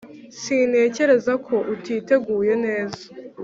'sintekereza 0.37 1.33
ko 1.47 1.55
utiteguye 1.73 2.53
neza.' 2.65 3.03